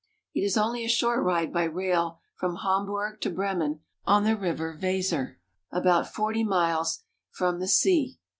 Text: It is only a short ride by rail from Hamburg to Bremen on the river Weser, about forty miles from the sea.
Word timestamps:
It 0.33 0.41
is 0.41 0.57
only 0.57 0.83
a 0.83 0.89
short 0.89 1.23
ride 1.23 1.53
by 1.53 1.65
rail 1.65 2.21
from 2.33 2.55
Hamburg 2.55 3.21
to 3.21 3.29
Bremen 3.29 3.81
on 4.03 4.23
the 4.23 4.35
river 4.35 4.75
Weser, 4.81 5.37
about 5.71 6.11
forty 6.11 6.43
miles 6.43 7.03
from 7.29 7.59
the 7.59 7.67
sea. 7.67 8.17